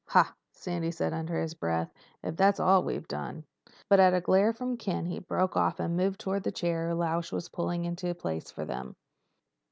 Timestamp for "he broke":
5.05-5.55